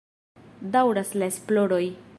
Daŭras 0.77 1.13
la 1.23 1.31
esploroj. 1.35 1.85